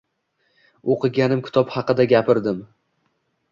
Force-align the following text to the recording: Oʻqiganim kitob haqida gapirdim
Oʻqiganim 0.93 1.45
kitob 1.49 1.71
haqida 1.75 2.09
gapirdim 2.17 2.65